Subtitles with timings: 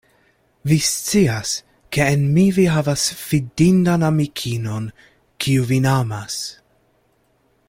[0.69, 1.51] Vi scias,
[1.97, 4.91] ke en mi vi havas fidindan amikinon,
[5.45, 6.43] kiu vin amas.